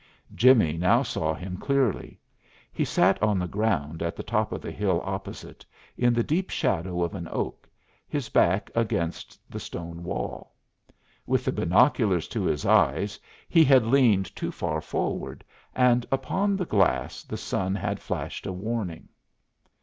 Jimmie 0.33 0.79
now 0.79 1.03
saw 1.03 1.35
him 1.35 1.57
clearly. 1.57 2.19
He 2.73 2.83
sat 2.83 3.21
on 3.21 3.37
the 3.37 3.45
ground 3.47 4.01
at 4.01 4.15
the 4.15 4.23
top 4.23 4.51
of 4.51 4.59
the 4.59 4.71
hill 4.71 4.99
opposite, 5.05 5.63
in 5.95 6.11
the 6.15 6.23
deep 6.23 6.49
shadow 6.49 7.03
of 7.03 7.13
an 7.13 7.27
oak, 7.31 7.69
his 8.07 8.27
back 8.27 8.71
against 8.73 9.39
the 9.47 9.59
stone 9.59 10.01
wall. 10.03 10.55
With 11.27 11.45
the 11.45 11.51
binoculars 11.51 12.27
to 12.29 12.45
his 12.45 12.65
eyes 12.65 13.19
he 13.47 13.63
had 13.63 13.85
leaned 13.85 14.35
too 14.35 14.51
far 14.51 14.81
forward, 14.81 15.43
and 15.75 16.03
upon 16.11 16.55
the 16.55 16.65
glass 16.65 17.21
the 17.21 17.37
sun 17.37 17.75
had 17.75 17.99
flashed 17.99 18.47
a 18.47 18.51
warning. 18.51 19.07